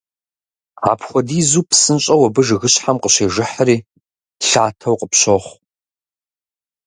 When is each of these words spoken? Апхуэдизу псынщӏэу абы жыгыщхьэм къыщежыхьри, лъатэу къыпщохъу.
Апхуэдизу 0.91 1.63
псынщӏэу 1.69 2.23
абы 2.27 2.41
жыгыщхьэм 2.47 2.97
къыщежыхьри, 3.03 3.77
лъатэу 4.47 4.99
къыпщохъу. 4.99 5.55